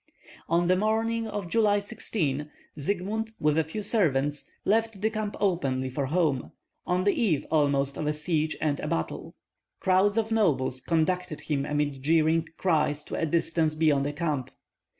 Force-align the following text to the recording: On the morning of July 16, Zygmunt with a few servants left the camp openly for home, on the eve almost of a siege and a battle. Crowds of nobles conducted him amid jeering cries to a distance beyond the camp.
On 0.49 0.65
the 0.65 0.75
morning 0.75 1.27
of 1.27 1.47
July 1.47 1.77
16, 1.77 2.49
Zygmunt 2.79 3.33
with 3.39 3.55
a 3.55 3.63
few 3.63 3.83
servants 3.83 4.45
left 4.65 4.99
the 4.99 5.11
camp 5.11 5.35
openly 5.39 5.89
for 5.91 6.07
home, 6.07 6.53
on 6.87 7.03
the 7.03 7.13
eve 7.13 7.45
almost 7.51 7.97
of 7.97 8.07
a 8.07 8.13
siege 8.13 8.57
and 8.59 8.79
a 8.79 8.87
battle. 8.87 9.35
Crowds 9.79 10.17
of 10.17 10.31
nobles 10.31 10.81
conducted 10.81 11.41
him 11.41 11.67
amid 11.67 12.01
jeering 12.01 12.47
cries 12.57 13.03
to 13.03 13.15
a 13.15 13.27
distance 13.27 13.75
beyond 13.75 14.03
the 14.03 14.13
camp. 14.13 14.49